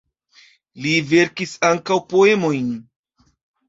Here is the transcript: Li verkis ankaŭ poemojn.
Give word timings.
Li 0.85 0.95
verkis 1.13 1.55
ankaŭ 1.71 2.01
poemojn. 2.17 2.77